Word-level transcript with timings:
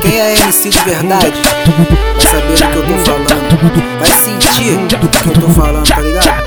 Quem 0.00 0.20
é 0.20 0.34
MC 0.34 0.70
de 0.70 0.78
verdade 0.80 1.32
vai 1.42 2.22
saber 2.22 2.54
do 2.54 2.56
que 2.56 2.76
eu 2.76 2.82
tô 2.86 2.94
falando. 3.04 3.98
Vai 3.98 4.10
sentir 4.10 4.76
do 4.76 5.08
que 5.08 5.28
eu 5.28 5.32
tô 5.32 5.48
falando, 5.48 5.86
tá 5.86 6.00
ligado? 6.00 6.46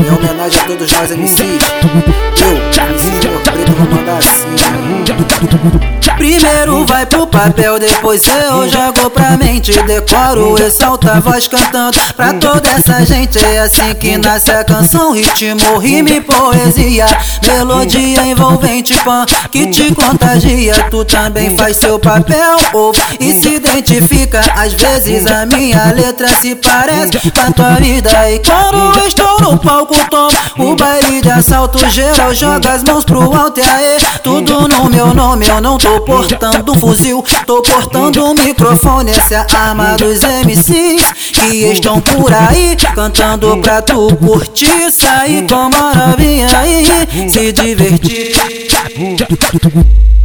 Em 0.00 0.10
homenagem 0.10 0.60
a 0.60 0.64
todos 0.64 0.92
nós 0.92 1.10
MCs. 1.10 1.62
Eu, 2.40 2.56
MC 2.70 3.40
Preto, 3.40 3.72
vou 3.72 3.88
mandar 3.90 4.18
assim. 4.18 6.07
Primeiro 6.28 6.84
vai 6.84 7.06
pro 7.06 7.26
papel, 7.26 7.78
depois 7.78 8.22
eu 8.26 8.68
jogo 8.68 9.08
pra 9.08 9.34
mente. 9.38 9.72
Decoro 9.84 10.62
esse 10.62 10.84
alta 10.84 11.18
voz 11.20 11.48
cantando 11.48 11.98
pra 12.14 12.34
toda 12.34 12.68
essa 12.68 13.02
gente. 13.02 13.42
É 13.42 13.60
assim 13.60 13.94
que 13.94 14.18
nasce 14.18 14.50
a 14.50 14.62
canção: 14.62 15.14
ritmo, 15.14 15.78
rima 15.78 16.10
e 16.10 16.20
poesia. 16.20 17.06
Melodia 17.46 18.26
envolvente, 18.26 18.92
pan 19.02 19.24
que 19.50 19.68
te 19.68 19.94
contagia. 19.94 20.74
Tu 20.90 21.02
também 21.06 21.56
faz 21.56 21.78
seu 21.78 21.98
papel, 21.98 22.58
ouve 22.74 23.00
e 23.18 23.32
se 23.32 23.54
identifica. 23.54 24.42
Às 24.54 24.74
vezes 24.74 25.26
a 25.30 25.46
minha 25.46 25.92
letra 25.94 26.28
se 26.28 26.54
parece 26.56 27.30
com 27.30 27.40
a 27.40 27.50
tua 27.50 27.74
vida. 27.76 28.10
E 28.30 28.38
quando 28.40 28.98
estou 29.06 29.40
no 29.40 29.58
palco, 29.58 29.94
tomo 30.10 30.72
o 30.72 30.76
baile 30.76 31.22
de 31.22 31.30
assalto 31.30 31.78
geral. 31.88 32.34
Joga 32.34 32.72
as 32.72 32.84
mãos 32.84 33.06
pro 33.06 33.34
alto 33.34 33.60
e 33.60 33.62
aê, 33.62 33.98
tudo 34.22 34.68
no 34.68 34.90
meu 34.90 35.14
nome. 35.14 35.48
Eu 35.48 35.62
não 35.62 35.78
tô 35.78 36.00
portando 36.18 36.72
um 36.72 36.74
fuzil, 36.74 37.24
tô 37.46 37.62
portando 37.62 38.24
um 38.24 38.34
microfone. 38.34 39.12
Essa 39.12 39.34
é 39.34 39.36
a 39.38 39.68
arma 39.68 39.96
dos 39.96 40.20
MCs 40.22 41.12
que 41.32 41.66
estão 41.66 42.00
por 42.00 42.32
aí 42.32 42.76
cantando 42.94 43.56
pra 43.58 43.80
tu 43.82 44.16
curtir, 44.16 44.90
sair 44.90 45.46
com 45.46 45.70
maravilha 45.70 46.48
e 47.14 47.30
se 47.30 47.52
divertir. 47.52 48.32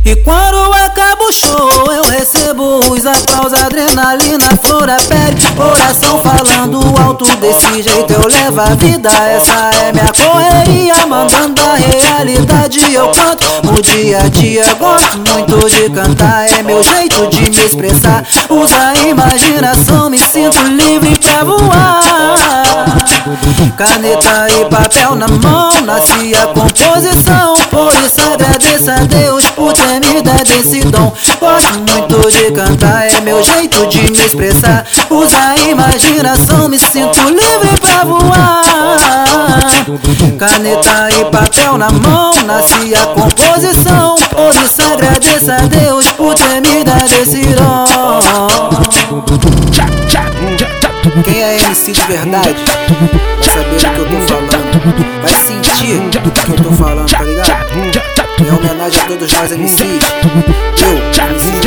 E 0.06 0.18
quando 0.18 0.74
acaba 0.74 1.24
o 1.24 1.32
show, 1.32 1.94
eu 1.94 2.04
recebo 2.04 2.80
os 2.91 3.05
aplausos, 3.05 3.54
adrenalina, 3.54 4.58
flor 4.62 4.90
a 4.90 4.98
pele, 4.98 5.41
coração 5.55 6.22
falando 6.22 6.82
alto 7.02 7.26
desse 7.38 7.82
jeito. 7.82 8.12
Eu 8.12 8.28
levo 8.28 8.60
a 8.60 8.76
vida, 8.76 9.10
essa 9.10 9.70
é 9.82 9.94
minha 9.94 10.12
correria, 10.12 11.05
mandando 11.05 11.62
a 11.62 11.76
realidade. 11.76 12.63
Eu 12.76 13.10
canto 13.10 13.46
no 13.63 13.79
dia 13.82 14.18
a 14.18 14.29
dia, 14.29 14.66
gosto 14.79 15.18
muito 15.18 15.70
de 15.70 15.90
cantar, 15.91 16.49
é 16.52 16.63
meu 16.63 16.82
jeito 16.82 17.27
de 17.27 17.41
me 17.52 17.66
expressar. 17.66 18.26
Usa 18.49 18.76
a 18.76 18.96
imaginação, 19.07 20.10
me 20.10 20.18
sinto 20.18 20.57
livre 20.63 21.20
pra 21.20 21.44
voar. 21.44 22.01
Caneta 23.77 24.48
e 24.49 24.66
papel 24.70 25.16
na 25.16 25.27
mão, 25.27 25.70
nasce 25.84 26.34
a 26.34 26.48
composição. 26.48 27.54
Por 27.70 27.94
isso 27.94 28.21
agradeço 28.34 28.90
a 28.90 29.05
Deus 29.05 29.46
por 29.51 29.74
ter 29.74 29.99
me 29.99 30.21
dado 30.24 30.51
esse 30.60 30.82
dom. 30.82 31.13
Gosto 31.40 31.74
muito 31.74 32.32
de 32.32 32.51
cantar, 32.54 33.07
é 33.07 33.21
meu 33.21 33.44
jeito 33.44 33.85
de 33.88 34.12
me 34.12 34.18
expressar. 34.26 34.84
Usa 35.12 35.38
a 35.38 35.57
imaginação, 35.70 36.68
me 36.68 36.79
sinto 36.79 37.20
livre 37.29 37.79
pra 37.79 38.04
voar. 38.04 38.73
Caneta 40.39 41.09
e 41.09 41.26
papel 41.29 41.77
na 41.77 41.89
mão, 41.91 42.31
nasce 42.45 42.95
a 42.95 43.07
composição. 43.07 44.15
Por 44.15 44.55
isso 44.55 44.81
agradeço 44.93 45.51
a 45.51 45.57
Deus 45.67 46.09
por 46.13 46.34
ter 46.35 46.62
me 46.62 46.85
dado 46.85 47.13
esse 47.21 47.41
dom. 47.48 47.85
Quem 51.26 51.43
é 51.43 51.57
MC 51.63 51.91
de 51.91 52.01
verdade 52.01 52.55
vai 52.87 53.43
saber 53.43 53.76
do 53.76 53.89
que 53.91 53.99
eu 53.99 54.07
tô 54.09 54.21
falando. 54.27 55.21
Vai 55.21 55.34
sentir 55.43 55.99
do 55.99 56.31
que 56.31 56.51
eu 56.51 56.55
tô 56.63 56.71
falando, 56.71 57.09
tá 57.09 57.21
ligado? 57.23 57.73
Em 58.39 58.51
homenagem 58.51 59.01
a 59.01 59.05
todos 59.05 59.34
nós 59.34 59.51
MCs. 59.51 60.04
Eu, 60.81 60.98
MC 61.29 61.63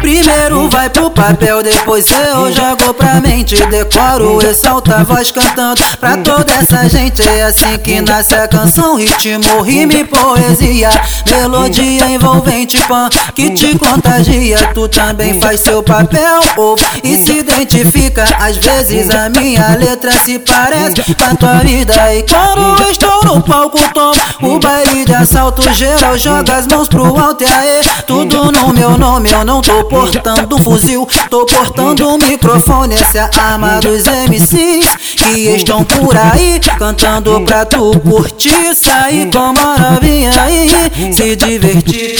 Primeiro 0.00 0.68
vai 0.68 0.88
pro 0.88 1.10
papel, 1.10 1.62
depois 1.62 2.06
eu 2.10 2.52
jogo 2.52 2.94
pra 2.94 3.20
mente. 3.20 3.56
Decoro 3.66 4.40
esse 4.46 4.66
alta 4.66 5.02
voz 5.02 5.30
cantando 5.30 5.82
pra 5.98 6.16
toda 6.18 6.52
essa 6.52 6.88
gente. 6.88 7.26
É 7.28 7.44
assim 7.44 7.76
que 7.78 8.00
nasce 8.00 8.34
a 8.34 8.46
canção, 8.46 8.96
ritmo, 8.96 9.62
rima 9.62 9.94
e 9.94 10.04
poesia. 10.04 10.90
Melodia 11.28 12.06
envolvente, 12.06 12.78
pan 12.86 13.08
que 13.34 13.50
te 13.50 13.76
contagia. 13.78 14.58
Tu 14.72 14.88
também 14.88 15.40
faz 15.40 15.60
seu 15.60 15.82
papel, 15.82 16.40
ouve 16.56 16.84
e 17.02 17.16
se 17.16 17.38
identifica. 17.38 18.24
Às 18.38 18.56
vezes 18.58 19.10
a 19.10 19.28
minha 19.28 19.76
letra 19.76 20.12
se 20.24 20.38
parece 20.38 21.14
com 21.14 21.24
a 21.24 21.34
tua 21.34 21.58
vida. 21.64 22.14
E 22.14 22.22
quando 22.22 22.80
eu 22.82 22.90
estou 22.90 23.15
no 23.26 23.42
palco, 23.42 23.78
tomo 23.92 24.54
o 24.54 24.58
baile 24.60 25.04
de 25.04 25.12
assalto 25.12 25.62
geral. 25.74 26.16
Joga 26.16 26.54
as 26.54 26.66
mãos 26.66 26.88
pro 26.88 27.18
alto 27.18 27.42
e 27.42 27.46
aê, 27.46 27.80
tudo 28.06 28.52
no 28.52 28.72
meu 28.72 28.96
nome. 28.96 29.30
Eu 29.30 29.44
não 29.44 29.60
tô 29.60 29.84
portando 29.84 30.54
um 30.54 30.58
fuzil, 30.58 31.06
tô 31.28 31.44
portando 31.44 32.08
um 32.08 32.18
microfone. 32.18 32.94
Essa 32.94 33.18
é 33.18 33.20
a 33.38 33.42
arma 33.42 33.80
dos 33.80 34.04
MCs 34.06 34.86
que 35.16 35.48
estão 35.56 35.84
por 35.84 36.16
aí 36.16 36.60
cantando 36.78 37.40
pra 37.40 37.64
tu 37.64 37.98
curtir, 38.00 38.74
sair 38.74 39.28
com 39.30 39.52
maravilha 39.52 40.48
e 40.50 41.12
se 41.12 41.34
divertir. 41.34 42.16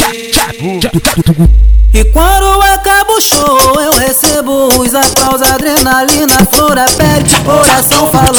E 1.94 2.04
quando 2.12 2.60
acaba 2.62 3.12
o 3.12 3.20
show, 3.20 3.80
eu 3.80 3.92
recebo 3.92 4.68
os 4.78 4.94
aplausos, 4.94 5.50
adrenalina, 5.50 6.44
flor 6.52 6.78
a 6.78 6.84
pele, 6.84 7.24
coração 7.44 8.10
falando 8.10 8.35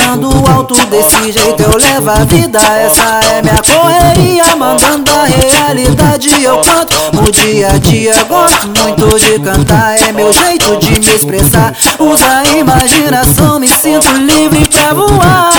desse 0.89 1.31
jeito. 1.31 1.61
Eu 1.61 1.77
levo 1.77 2.09
a 2.09 2.25
vida, 2.25 2.59
essa 2.59 3.19
é 3.31 3.41
minha 3.41 3.61
correria, 3.61 4.55
mandando 4.55 5.11
a 5.11 5.25
realidade. 5.25 6.29
Eu 6.43 6.57
canto 6.59 6.95
no 7.13 7.31
dia 7.31 7.67
a 7.69 7.77
dia, 7.77 8.13
gosto 8.27 8.67
muito 8.67 9.19
de 9.19 9.39
cantar, 9.39 9.95
é 9.99 10.11
meu 10.11 10.31
jeito 10.31 10.77
de 10.77 10.99
me 10.99 11.15
expressar. 11.15 11.73
Usa 11.99 12.25
a 12.25 12.43
imaginação, 12.57 13.59
me 13.59 13.67
sinto 13.67 14.09
livre 14.11 14.67
pra 14.69 14.93
voar. 14.93 15.49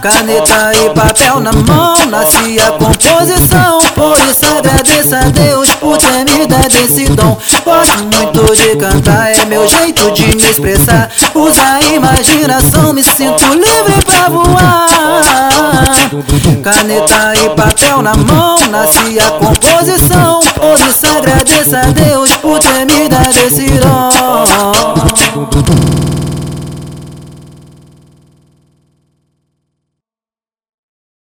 Caneta 0.00 0.72
e 0.74 0.90
papel 0.94 1.40
na 1.40 1.52
mão, 1.52 1.94
nasce 2.08 2.58
a 2.58 2.72
composição. 2.72 3.78
Por 3.94 4.18
isso 4.18 4.46
agradeço 4.58 5.14
a 5.14 5.20
Deus 5.30 5.74
por 5.76 5.96
ter 5.98 6.24
me 6.24 6.46
dado 6.46 6.74
esse 6.76 7.04
dom. 7.10 7.38
Gosto 7.64 7.98
muito 7.98 8.56
de 8.56 8.76
cantar, 8.76 9.30
é 9.30 9.44
meu 9.44 9.66
jeito 9.68 10.01
expressar. 10.50 11.10
Usa 11.34 11.62
a 11.62 11.80
imaginação, 11.80 12.92
me 12.92 13.02
sinto 13.02 13.44
livre 13.54 14.04
pra 14.04 14.28
voar. 14.28 14.86
Caneta 16.62 17.32
e 17.34 17.48
papel 17.56 18.02
na 18.02 18.14
mão, 18.14 18.56
nasce 18.70 19.18
a 19.18 19.30
composição. 19.32 20.40
Por 20.54 20.78
isso 20.80 21.06
agradeço 21.06 21.76
a 21.76 21.82
Deus 21.82 22.30
por 22.36 22.58
ter 22.58 22.84
me 22.84 23.08
dado 23.08 23.38
esse 23.46 23.66
dom. 23.78 24.10